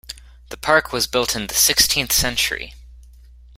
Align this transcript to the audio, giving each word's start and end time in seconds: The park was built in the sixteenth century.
The 0.49 0.57
park 0.57 0.91
was 0.91 1.05
built 1.05 1.35
in 1.35 1.45
the 1.45 1.53
sixteenth 1.53 2.11
century. 2.11 2.73